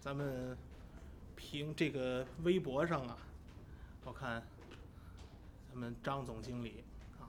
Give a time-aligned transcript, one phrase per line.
[0.00, 0.56] 咱们
[1.36, 3.18] 凭这个微博上啊，
[4.02, 4.42] 我看
[5.68, 6.82] 咱们张总经理
[7.18, 7.28] 啊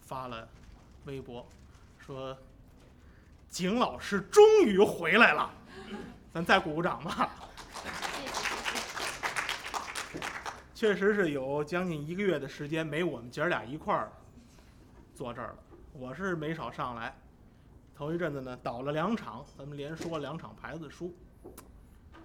[0.00, 0.48] 发了
[1.04, 1.46] 微博，
[1.98, 2.36] 说
[3.48, 5.48] 景老师终于回来了，
[6.34, 7.30] 咱再鼓鼓掌吧。
[10.74, 14.10] 确实是有将近一个月的时间没我们姐儿俩一块儿
[15.14, 15.58] 坐这儿了，
[15.92, 17.14] 我是没少上来。
[17.94, 21.14] 头一阵子呢，倒了两场，咱们连说两场牌子书。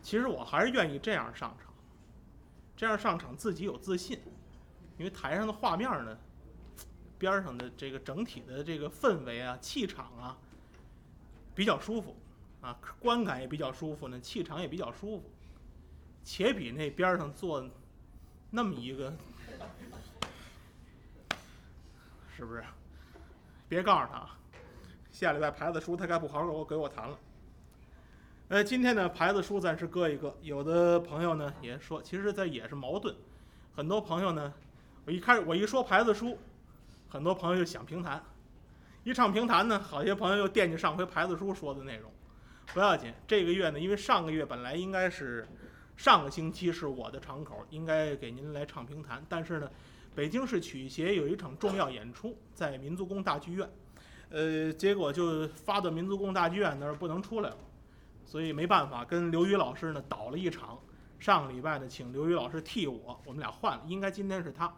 [0.06, 1.74] 其实我还是愿意这样上场，
[2.78, 4.20] 这样上场自己有自信，
[5.00, 6.16] 因为台上的画面呢，
[7.18, 10.38] 边上的这个整体的这个氛围啊、气场啊，
[11.56, 12.16] 比较舒服
[12.62, 15.24] 啊，观感也比较舒服呢，气场也比较舒服，
[16.24, 17.68] 且比那边上坐
[18.52, 19.12] 那么一个，
[22.38, 22.64] 是不是？
[23.68, 24.30] 别告诉他，
[25.12, 27.18] 下礼拜牌子书他该不好好给我给我谈了。
[28.48, 33.16] 呃，今天呢牌子书暂时搁一搁，有的朋友呢也说，其实这也是矛盾。
[33.76, 34.54] 很多朋友呢，
[35.04, 36.38] 我一开始我一说牌子书，
[37.10, 38.24] 很多朋友就想评弹，
[39.04, 42.12] 一唱评弹呢，好些朋友又惦记上回牌子书说的内容。
[42.72, 45.48] 不要紧，这个月呢，因为上个月本来应该是
[45.98, 49.68] 上个星期是我的场口，应该给您来唱评弹，但是呢，
[50.14, 53.68] 北京市曲协有一场重要演出在民族宫大剧院，
[54.30, 57.58] 呃，结果就发到民族宫大剧院那儿不能出来了。
[58.26, 60.78] 所以没办法，跟刘宇老师呢倒了一场。
[61.18, 64.72] 上个礼拜呢，请刘宇老师替我，我们俩换了，应该今天是他，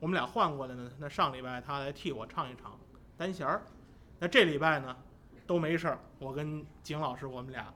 [0.00, 0.90] 我们俩换过来呢。
[0.98, 2.78] 那上礼拜他来替我唱一场
[3.16, 3.62] 单弦儿，
[4.18, 4.94] 那这礼拜呢
[5.46, 7.72] 都没事儿，我跟景老师我们俩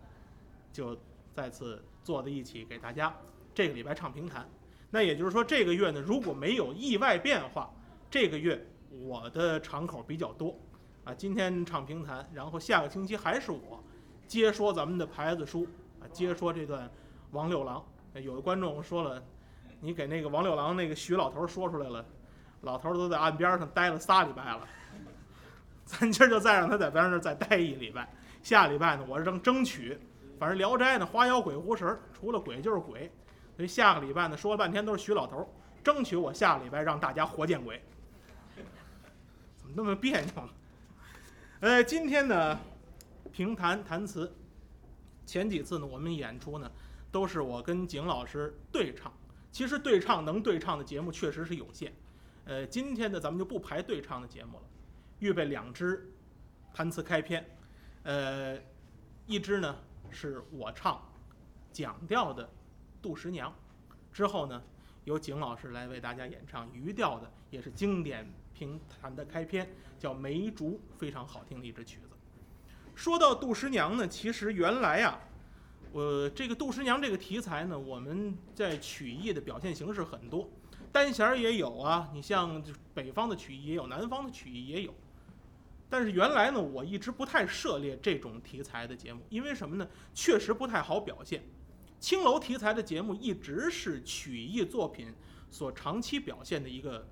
[0.73, 0.99] 就
[1.33, 3.15] 再次坐在一起给大家
[3.55, 4.47] 这个礼拜唱评弹。
[4.91, 7.71] 那也就是说，这个月呢如果没有意外变化，
[8.11, 10.59] 这个月我的场口比较多
[11.05, 11.15] 啊。
[11.15, 13.83] 今天唱评弹，然后下个星期还是我。
[14.29, 15.67] 接说咱们的牌子书
[16.01, 16.89] 啊，接说这段
[17.33, 17.83] 王六郎。
[18.15, 19.23] 有的观众说了，
[19.81, 22.05] 你给那个王六郎那个徐老头说出来了，
[22.63, 24.67] 老头都在岸边上待了仨礼拜了，
[25.85, 28.09] 咱今儿就再让他在边上再待一礼拜。
[28.43, 29.99] 下礼拜呢，我争争取，
[30.39, 33.11] 反正《聊斋》呢花妖鬼狐神，除了鬼就是鬼，
[33.57, 35.49] 所以下个礼拜呢说了半天都是徐老头，
[35.83, 37.81] 争取我下个礼拜让大家活见鬼。
[39.57, 40.49] 怎么那么别扭呢？
[41.61, 42.59] 呃，今天呢？
[43.39, 44.35] 评弹弹词，
[45.25, 46.69] 前几次呢，我们演出呢，
[47.13, 49.13] 都是我跟景老师对唱。
[49.53, 51.93] 其实对唱能对唱的节目确实是有限，
[52.47, 54.65] 呃，今天呢，咱们就不排对唱的节目了，
[55.21, 56.13] 预备两支
[56.75, 57.49] 弹词开篇，
[58.03, 58.59] 呃，
[59.29, 59.79] 一支呢
[60.11, 61.01] 是我唱
[61.73, 62.45] 讲调的
[63.01, 63.49] 《杜十娘》，
[64.13, 64.61] 之后呢，
[65.05, 72.09] 由景老师来为大家演唱余调的，也是经典评弹的开篇，叫《梅竹》，非常好听的一支曲子。
[72.99, 75.17] 说到杜十娘呢，其实原来呀，
[75.93, 80.51] 我这个杜十娘这个题材呢，我们在曲艺的表现形式很多，
[80.91, 82.61] 单弦儿也有啊，你像
[82.93, 84.93] 北方的曲艺也有，南方的曲艺也有。
[85.89, 89.89] 但是原来呢，我一直不太涉猎这种题材的节目，因为什么呢？
[90.13, 91.41] 确实不太好表现。
[92.01, 95.15] 青楼题材的节目一直是曲艺作品
[95.53, 97.07] 所长期表现的一个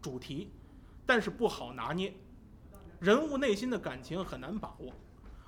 [0.00, 0.48] 主题，
[1.04, 2.14] 但是不好拿捏，
[3.00, 4.92] 人物内心的感情很难把握。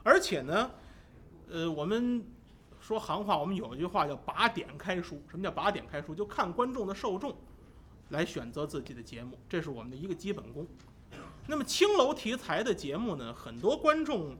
[0.07, 0.71] 而且呢，
[1.51, 2.25] 呃，我们
[2.79, 5.21] 说行话，我们有一句话叫“拔点开书”。
[5.29, 6.15] 什么叫“拔点开书”？
[6.15, 7.37] 就看观众的受众
[8.11, 10.65] 来选择自己的节目，这是我们的一个基本功。
[11.49, 14.37] 那么青楼题材的节目呢，很多观众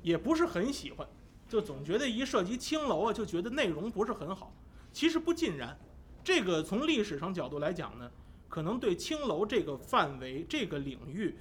[0.00, 1.06] 也不是很喜欢，
[1.46, 4.50] 就总觉得一涉及青楼啊，就觉得内容不是很好。
[4.94, 5.78] 其实不尽然，
[6.24, 8.10] 这个从历史上角度来讲呢，
[8.48, 11.36] 可能对青楼这个范围、这个领域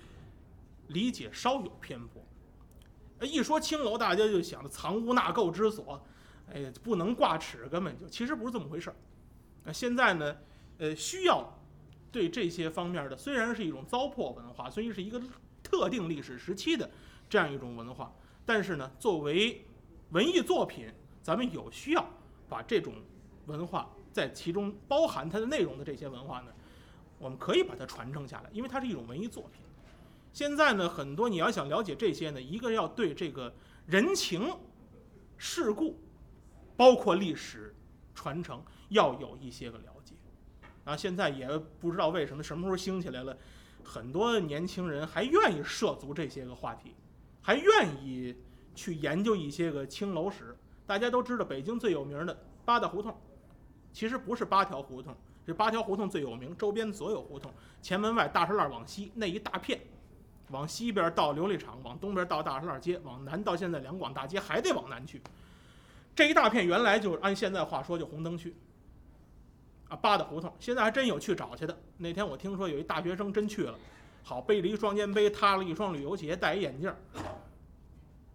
[0.88, 2.22] 理解稍有偏颇。
[3.26, 6.04] 一说青楼，大家就想着藏污纳垢之所，
[6.52, 8.96] 哎，不能挂齿，根本就其实不是这么回事儿。
[9.64, 10.36] 那现在呢，
[10.80, 11.58] 呃，需要
[12.12, 15.22] 对这些方面的，虽然是一种糟粕文化，虽然是一个
[15.62, 16.90] 特定历史时期的
[17.30, 18.14] 这样一种文化，
[18.46, 19.64] 但是呢，作为
[20.10, 22.06] 文艺作品，咱们有需要
[22.50, 22.94] 把这种
[23.46, 26.52] 文化在其中包含它的内容的这些文化呢，
[27.20, 29.62] 我们可以把它传承下来，因为它是一种文艺作品。
[30.34, 33.54] 现在呢，很多你要想了解这些呢，一个要对这个
[33.86, 34.50] 人情
[35.38, 36.00] 世故，
[36.78, 37.76] 包括历史
[38.16, 40.16] 传承，要有一些个了解。
[40.86, 41.48] 啊，现在也
[41.80, 43.38] 不知道为什么什么时候兴起来了，
[43.84, 46.96] 很多年轻人还愿意涉足这些个话题，
[47.42, 48.36] 还愿意
[48.74, 50.58] 去研究一些个青楼史。
[50.88, 53.16] 大家都知道，北京最有名的八大胡同，
[53.92, 59.80] 其实不是八条胡同，这八条胡同最有名，周边所有胡同，前门外大栅栏往西那一大片。
[60.52, 65.22] 往西边到琉璃厂，往东边到大栅栏街，往南到现在两广大街，还得往南去。
[66.14, 68.56] 这一大片原来就按现在话说就红灯区，
[69.88, 71.78] 啊，八大胡同，现在还真有去找去的。
[71.98, 73.78] 那天我听说有一大学生真去了，
[74.24, 76.94] 好背了一双肩背，踏了一双旅游鞋，戴一眼镜。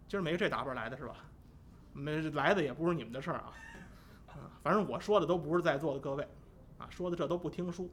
[0.07, 1.15] 今儿没这打扮来的是吧？
[1.93, 3.53] 没来的也不是你们的事儿，啊，
[4.61, 6.27] 反正我说的都不是在座的各位，
[6.77, 7.89] 啊，说的这都不听书。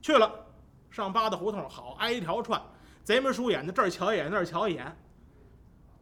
[0.00, 0.30] 去了，
[0.90, 2.58] 上八大胡同，好挨一条串，
[3.06, 4.96] 贼眉鼠眼的，这儿瞧一眼，那儿瞧一眼。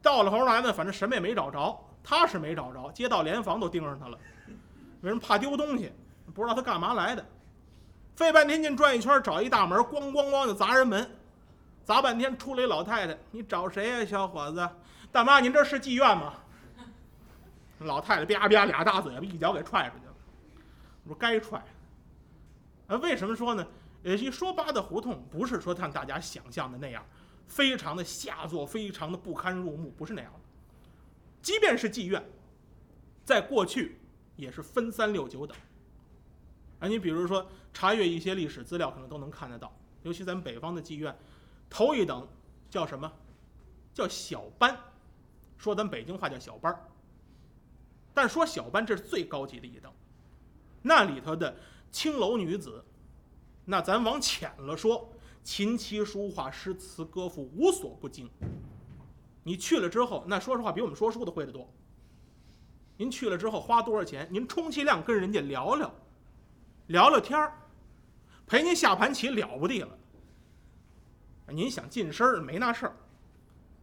[0.00, 4.18] 到了后来呢，反正什么也没找着，他是没找着，街道联防都盯上他了，
[5.02, 5.92] 为什么怕丢东西？
[6.34, 7.22] 不知道他干嘛来的，
[8.16, 11.06] 费半天劲转一圈，找一大门，咣咣咣就砸人门，
[11.84, 14.66] 砸半天出来一老太太，你找谁呀，小伙子？
[15.12, 16.32] 大妈，您这是妓院吗？
[17.80, 20.12] 老太太吧吧俩大嘴巴，一脚给踹出去了。
[21.04, 21.62] 我说该踹。
[22.86, 23.66] 啊，为什么说呢？
[24.04, 27.04] 呃，一说八大胡同，不是说像大家想象的那样。
[27.46, 30.40] 非常的下作，非常的不堪入目，不是那样的。
[31.42, 32.24] 即便是妓院，
[33.22, 33.98] 在过去
[34.34, 35.54] 也是分三六九等。
[36.80, 39.70] 啊，你比如说查阅一些历史资料，可能都能看得到。
[40.02, 41.14] 尤其咱们北方的妓院，
[41.68, 42.26] 头一等
[42.70, 43.12] 叫什么？
[43.92, 44.74] 叫小班，
[45.58, 46.80] 说咱北京话叫小班儿。
[48.14, 49.92] 但说小班，这是最高级的一等。
[50.80, 51.54] 那里头的
[51.92, 52.82] 青楼女子，
[53.64, 55.10] 那咱往浅了说。
[55.42, 58.30] 琴棋书画诗词歌赋无所不精。
[59.42, 61.70] 你去了之后，那说实话比我们说书的会的多。
[62.96, 64.26] 您去了之后花多少钱？
[64.30, 65.94] 您充其量跟人家聊聊，
[66.86, 67.60] 聊聊天儿，
[68.46, 69.90] 陪您下盘棋了不地了。
[71.48, 72.96] 您想近身儿没那事儿，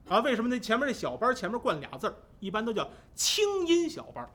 [0.09, 0.19] 啊？
[0.21, 4.27] 为什么那前面这小班前面冠俩字儿，一般都叫清音小班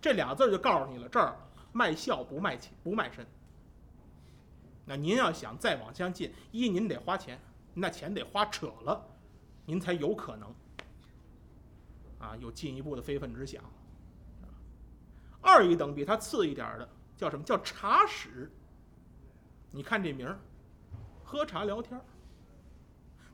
[0.00, 1.36] 这俩字就告诉你了，这儿
[1.72, 3.26] 卖笑不卖情不卖身。
[4.84, 7.38] 那您要想再往下进，一您得花钱，
[7.72, 9.00] 那钱得花扯了，
[9.64, 10.52] 您才有可能
[12.18, 13.62] 啊有进一步的非分之想。
[15.40, 18.50] 二一等比它次一点的叫什么叫茶室？
[19.70, 20.36] 你看这名儿，
[21.22, 22.04] 喝茶聊天儿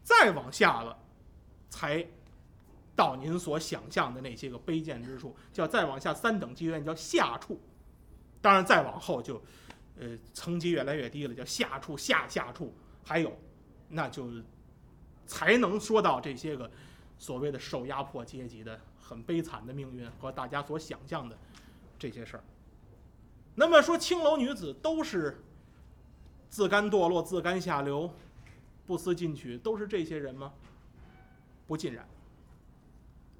[0.02, 0.98] 再往下了，
[1.70, 2.06] 才
[2.94, 7.58] 到您所想象的那些个卑贱之处，叫再往下三等妓院叫下处，
[8.42, 9.42] 当然再往后就。
[10.00, 12.72] 呃，层级越来越低了，叫下处、下下处，
[13.04, 13.36] 还有，
[13.88, 14.30] 那就
[15.26, 16.70] 才能说到这些个
[17.18, 21.36] 所谓的受压迫阶级的很悲惨的命运和大家所想象的
[21.98, 22.44] 这些事儿。
[23.54, 25.42] 那么说青楼女子都是
[26.48, 28.08] 自甘堕落、自甘下流、
[28.86, 30.52] 不思进取，都是这些人吗？
[31.66, 32.08] 不尽然。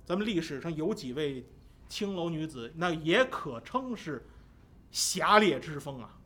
[0.05, 1.47] 咱们历史上有几位
[1.89, 4.27] 青楼女子，那也可称是
[4.91, 6.18] 侠烈之风啊。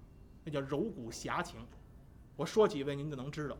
[0.44, 1.60] 那叫柔骨侠情，
[2.36, 3.56] 我说几位您就能知道。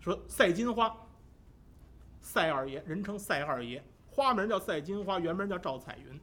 [0.00, 0.96] 说赛金花，
[2.20, 6.20] 赛二爷，人称赛二爷，花名叫赛金花，原名叫赵彩云。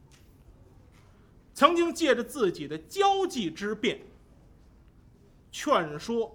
[1.53, 4.00] 曾经借着自己的交际之便，
[5.51, 6.33] 劝说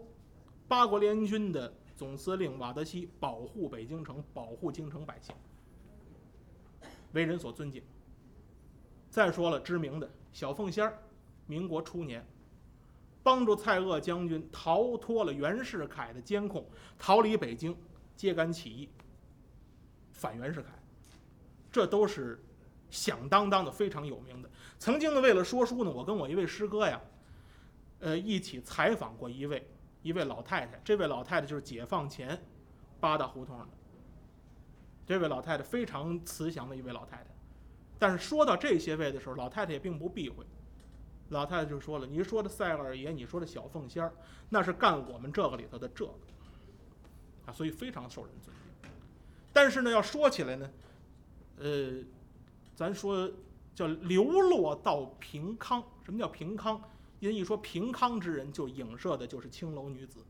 [0.68, 5.34] 八国联军的总司令瓦德西保护北京城，保护京城百姓，
[7.12, 7.82] 为人所尊敬。
[9.08, 10.98] 再说了，知名的小凤仙儿，
[11.46, 12.22] 民国初年。
[13.28, 16.66] 帮助蔡锷将军逃脱了袁世凯的监控，
[16.98, 17.76] 逃离北京，
[18.16, 18.88] 揭竿起义，
[20.14, 20.68] 反袁世凯，
[21.70, 22.42] 这都是
[22.88, 24.48] 响当当的非常有名的。
[24.78, 26.98] 曾经呢，为了说书呢，我跟我一位师哥呀，
[27.98, 29.68] 呃，一起采访过一位
[30.00, 30.80] 一位老太太。
[30.82, 32.42] 这位老太太就是解放前
[32.98, 33.68] 八大胡同的。
[35.06, 37.26] 这位老太太非常慈祥的一位老太太，
[37.98, 40.46] 但是说到这些位的时候，老太太也并不避讳。
[41.30, 44.12] 老太太就说了：“你说的赛二爷，你说的小凤仙儿，
[44.48, 46.12] 那是干我们这个里头的这个
[47.46, 48.90] 啊，所以非常受人尊敬。
[49.52, 50.70] 但是呢，要说起来呢，
[51.58, 51.92] 呃，
[52.74, 53.30] 咱说
[53.74, 55.82] 叫流落到平康。
[56.02, 56.80] 什么叫平康？
[57.20, 60.20] 因一说平康之人，就影射的就是青楼女子。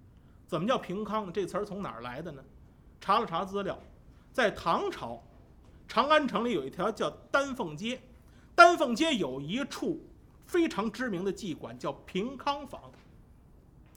[0.46, 1.32] 怎么叫平康？
[1.32, 2.42] 这词儿从哪儿来的呢？
[3.00, 3.78] 查了查资料，
[4.32, 5.22] 在唐朝，
[5.86, 8.00] 长安城里有一条叫丹凤街，
[8.56, 10.00] 丹凤街有一处。
[10.48, 12.90] 非常知名的妓馆叫平康坊，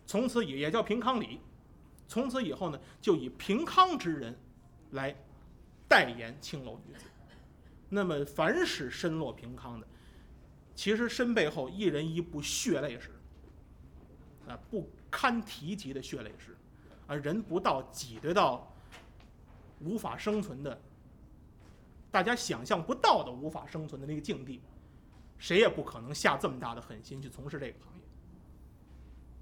[0.05, 1.39] 从此也也叫平康里，
[2.09, 4.37] 从此以后呢，就以平康之人
[4.91, 5.15] 来
[5.87, 7.05] 代言青楼女子。
[7.87, 9.87] 那么，凡是身落平康的，
[10.75, 13.11] 其实身背后一人一部血泪史，
[14.45, 16.57] 啊，不堪提及的血泪史，
[17.07, 18.69] 啊，人不到挤得到
[19.79, 20.81] 无法生存的，
[22.11, 24.61] 大家想象不到的无法生存的那个境地。
[25.41, 28.03] 谁也不可能下这么大的狠心去从事这个行业。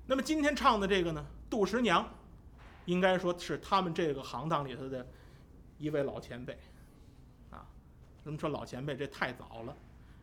[0.08, 2.10] 那么今天唱的这个呢，杜十娘，
[2.86, 5.06] 应该说是他们这个行当里头的
[5.78, 6.58] 一位老前辈，
[7.52, 7.68] 啊，
[8.24, 9.76] 人们说老前辈这太早了，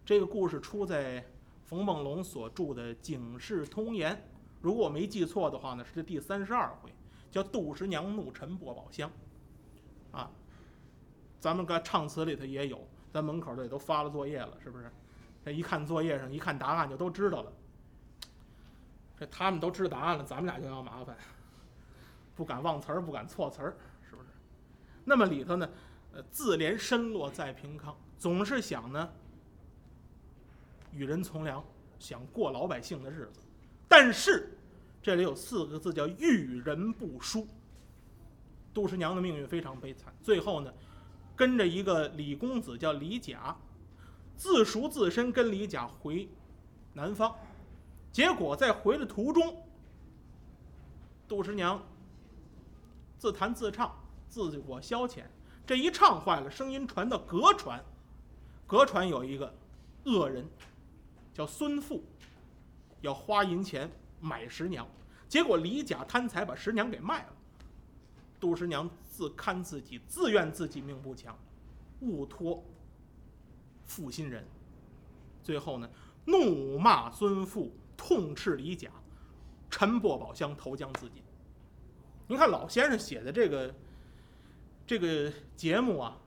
[0.03, 1.23] 这个故事出在
[1.67, 4.15] 冯梦龙所著的《警世通言》，
[4.63, 6.91] 如果我没记错的话呢，是这第三十二回，
[7.31, 9.11] 叫杜十娘怒沉薄宝箱，
[10.11, 10.31] 啊，
[11.39, 14.91] 咱们个唱词里头也有，咱门口这也都发了作业了，是不是？
[15.47, 17.53] 这一看作业上一看答案就都知道了。
[19.17, 21.17] 这他们都知道答案了，咱们俩就要麻烦，
[22.35, 24.29] 不敢忘词儿，不敢错词儿，是不是？
[25.05, 25.71] 那么里头呢，
[26.15, 29.09] 呃，自怜身落在平康，总是想呢，
[30.91, 31.65] 与人从良，
[32.01, 33.39] 想过老百姓的日子。
[33.87, 34.59] 但是
[35.01, 37.47] 这里有四个字叫遇人不淑。
[38.75, 40.75] 杜十娘的命运非常悲惨，最后呢，
[41.37, 43.57] 跟着一个李公子叫李甲，
[44.37, 46.29] 自赎自身，跟李甲回
[46.93, 47.35] 南方。
[48.13, 49.63] 结果在回的途中，
[51.27, 51.83] 杜十娘
[53.19, 53.95] 自弹自唱，
[54.29, 55.25] 自我消遣。
[55.67, 57.85] 这一唱坏了，声音传到隔船，
[58.67, 59.53] 隔船有一个
[60.05, 60.47] 恶人，
[61.35, 62.05] 叫孙富，
[63.01, 63.91] 要花银钱
[64.21, 64.87] 买十娘。
[65.29, 67.33] 结果李甲贪财，把十娘给卖了。
[68.39, 71.37] 杜十娘自堪自己，自怨自己命不强，
[72.01, 72.63] 误托
[73.87, 74.47] 负心人。
[75.43, 75.89] 最后呢，
[76.27, 77.73] 怒骂孙富。
[77.99, 78.91] 痛斥李甲，
[79.71, 81.23] 沉破宝箱，投江自尽。
[82.29, 83.75] 您看老先生写的这个
[84.87, 86.19] 这个节目啊，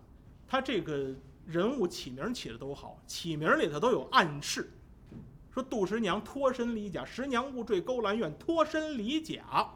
[0.47, 1.13] 他这个
[1.45, 4.71] 人物起名起的都好，起名里头都有暗示。
[5.53, 9.71] 说杜十娘脱身李甲，十娘误坠勾栏院，脱身李甲，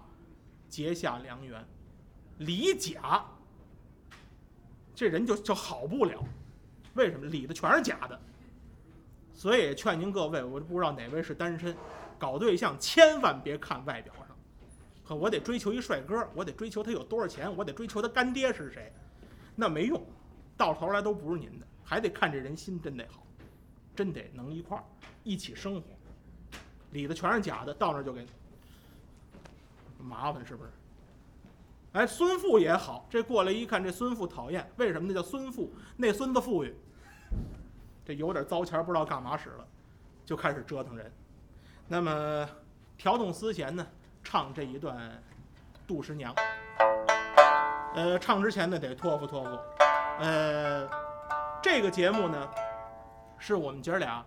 [0.68, 1.64] 结下良缘。
[2.40, 3.24] 李甲
[4.96, 6.26] 这人就就好不了，
[6.94, 7.26] 为什么？
[7.28, 8.20] 里头全是假的。
[9.34, 11.76] 所以劝您各位，我不知道哪位是单身，
[12.20, 14.28] 搞对象千万别看外表上，
[15.04, 18.94] 可，我得追求一帅哥，我得追求他有多少钱，我得追求他干爹是谁，
[19.56, 20.00] 那没用，
[20.56, 23.26] 到头来都不是您的，还得看这人心真得好，
[23.96, 24.84] 真得能一块儿
[25.24, 25.88] 一起生活，
[26.92, 28.26] 里头全是假的，到那就给
[29.98, 30.70] 麻烦，是不是？
[31.94, 35.14] 哎，孙富也好，这过来一看，这孙富讨厌，为什么呢？
[35.14, 36.76] 叫孙富，那孙子富裕。
[38.04, 39.68] 这有点糟钱，不知道干嘛使了，
[40.26, 41.12] 就开始折腾人。
[41.88, 42.50] 那么
[42.98, 43.86] 调动丝弦呢，
[44.24, 44.98] 唱这一段
[45.88, 46.34] 《杜十娘》。
[47.94, 49.50] 呃，唱之前呢得托付托付。
[50.20, 50.90] 呃，
[51.62, 52.50] 这个节目呢，
[53.38, 54.26] 是我们姐儿俩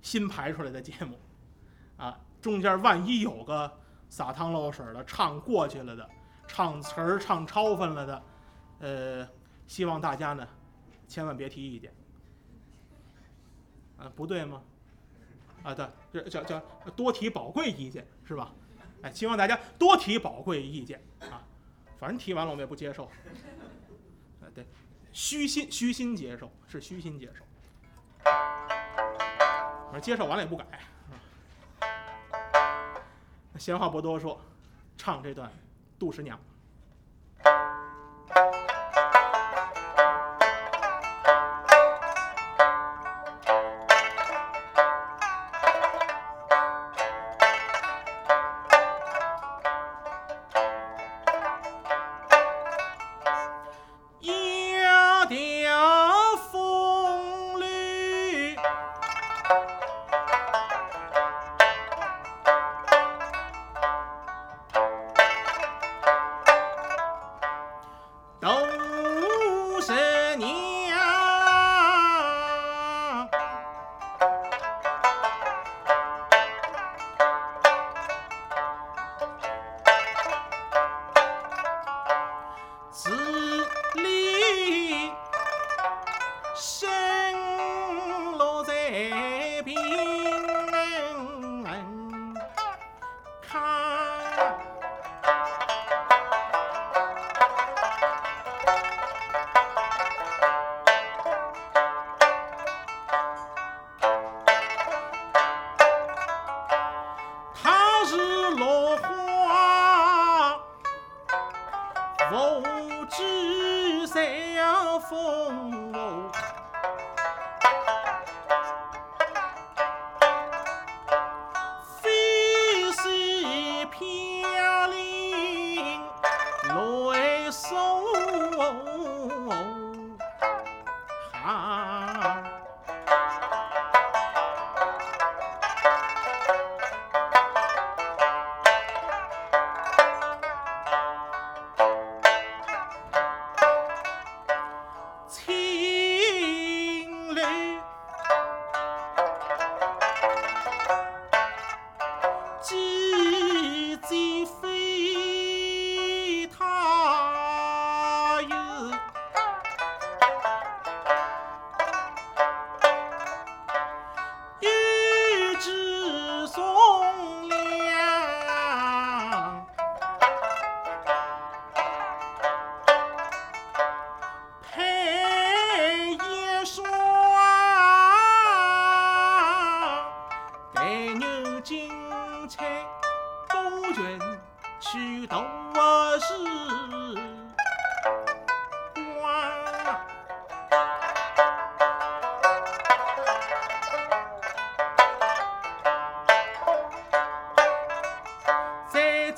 [0.00, 1.18] 新排出来的节目，
[1.98, 3.70] 啊，中间万一有个
[4.08, 6.08] 撒汤漏水的、唱过去了的、
[6.48, 8.22] 唱词儿唱超分了的，
[8.80, 9.28] 呃，
[9.68, 10.48] 希望大家呢
[11.06, 11.92] 千万别提意见。
[13.98, 14.62] 啊，不对吗？
[15.62, 16.60] 啊，对，这叫叫
[16.96, 18.52] 多提宝贵意见是吧？
[19.02, 21.44] 哎，希望大家多提宝贵意见啊，
[21.98, 23.04] 反正提完了我们也不接受。
[24.40, 24.66] 啊，对，
[25.12, 27.44] 虚心虚心接受是虚心接受，
[28.24, 30.64] 反正接受完了也不改。
[33.52, 34.40] 那闲话不多说，
[34.96, 35.48] 唱这段
[35.98, 36.38] 《杜十娘》。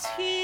[0.00, 0.39] guarantee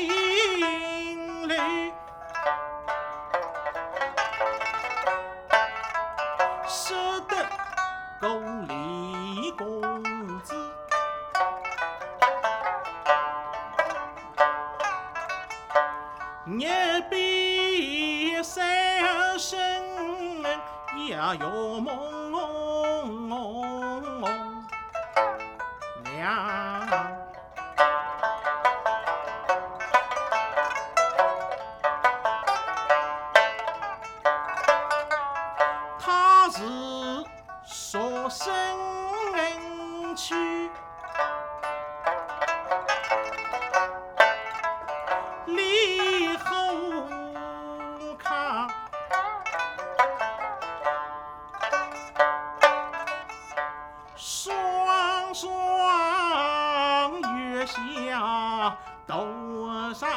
[57.67, 60.09] 下斗上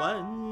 [0.00, 0.43] 闻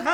[0.00, 0.10] 这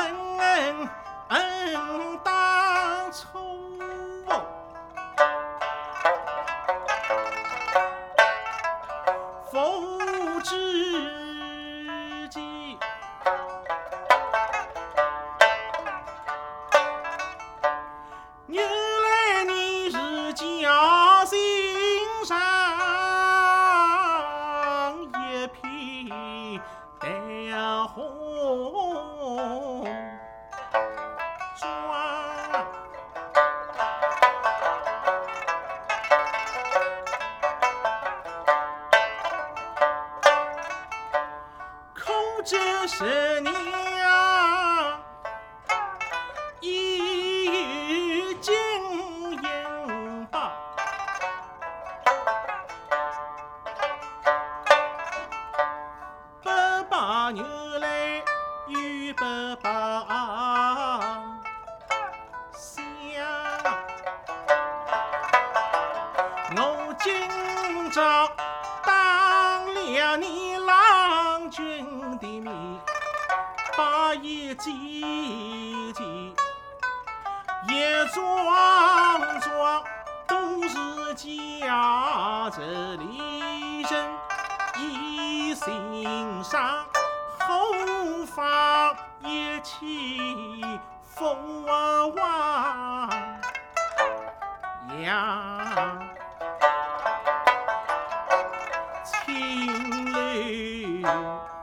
[101.13, 101.54] 流。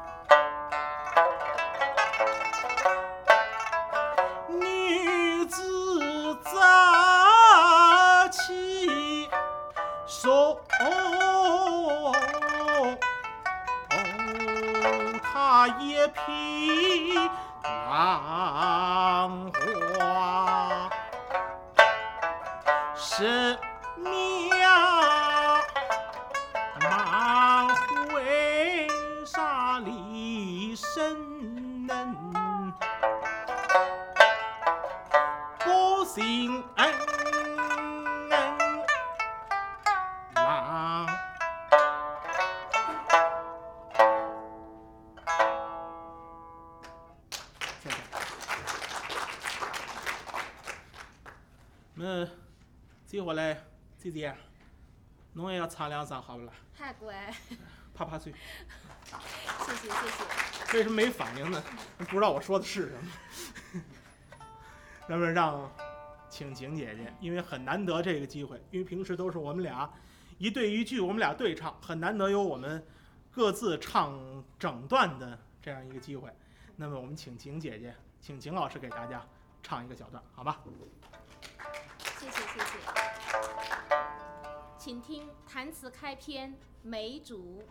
[54.13, 54.37] 来，姐姐，
[55.33, 56.53] 侬也要唱两声好不啦？
[56.77, 57.35] 太乖，
[57.95, 58.33] 啪啪碎。
[59.65, 60.77] 谢谢谢谢。
[60.77, 61.63] 为什么没反应呢？
[61.99, 63.83] 不知道我说的是什么。
[65.09, 65.71] 那么让
[66.29, 69.91] 请景姐姐，因为很难得这个机会，因为平时都是我们俩
[70.39, 72.87] 一对一句，我们俩对唱，很难得有我们
[73.31, 76.31] 各自唱整段的这样一个机会。
[76.77, 79.27] 那么我们请景姐姐，请景老师给大家
[79.63, 80.61] 唱一个小段，好吧？
[82.19, 83.82] 谢谢谢谢。
[84.85, 86.51] 请听弹词开篇
[86.83, 87.63] 《梅竹》。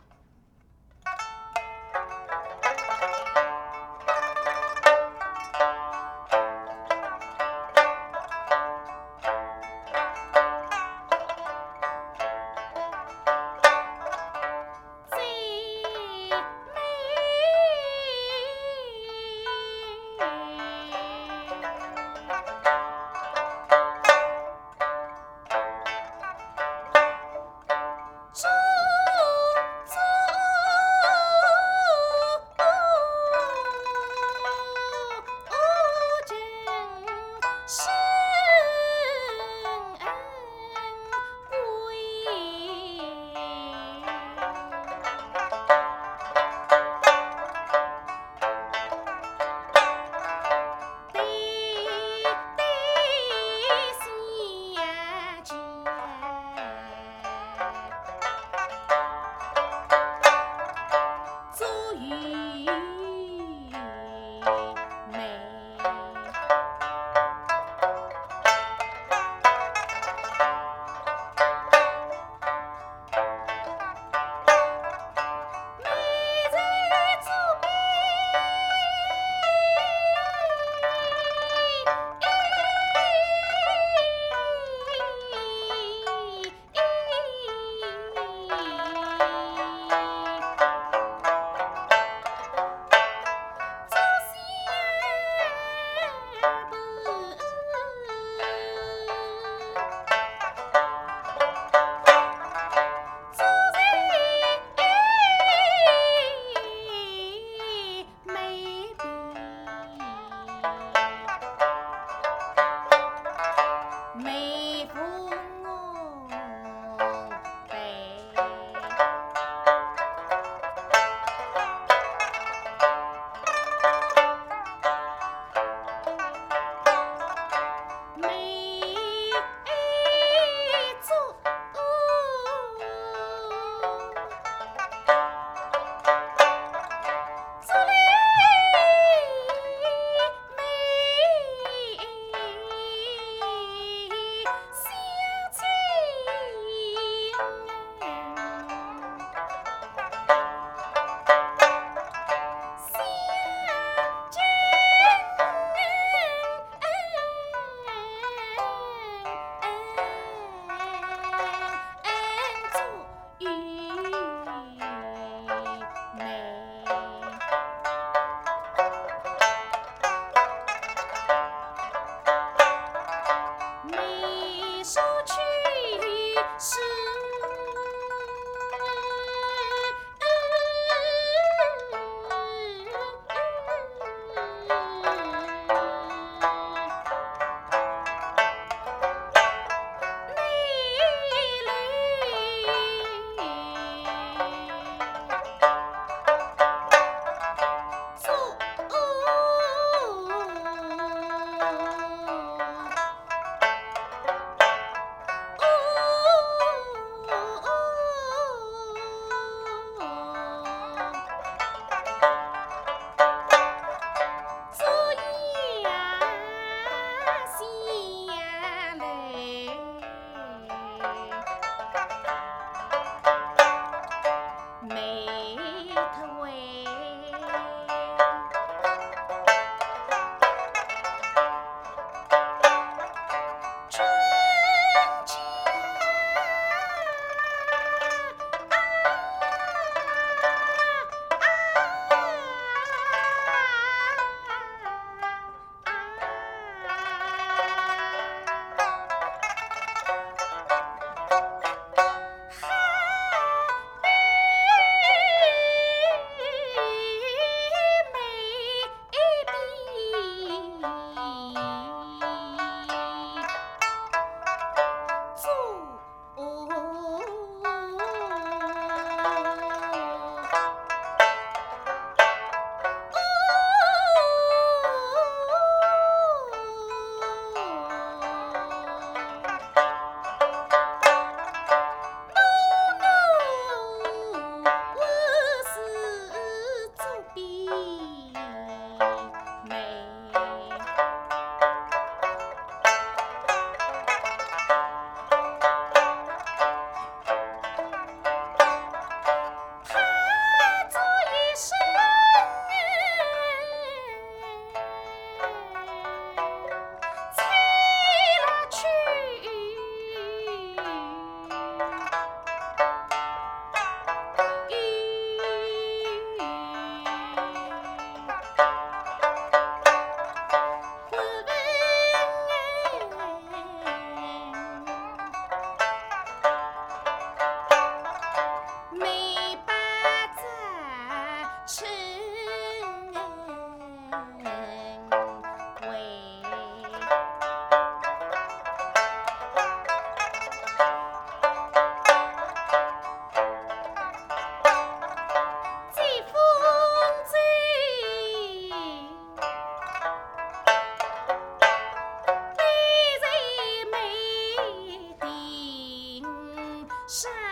[357.07, 357.27] 是。
[357.27, 357.50] 啊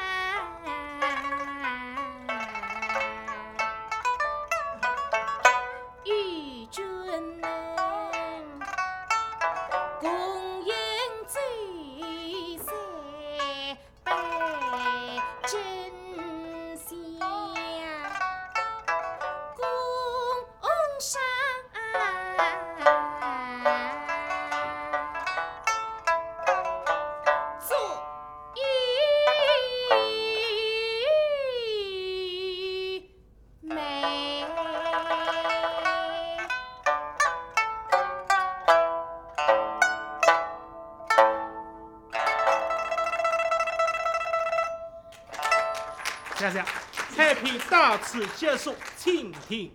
[46.49, 46.65] 大家
[47.15, 49.71] ，happy，到此结束，请听。